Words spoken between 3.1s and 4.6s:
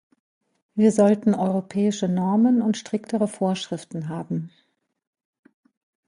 Vorschriften haben.